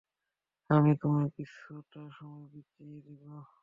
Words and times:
আমি 0.69 0.91
তোমার 1.01 1.27
কিছুটা 1.35 2.01
সময় 2.11 2.45
বাচিঁয়ে 2.53 2.99
দিবো। 3.05 3.35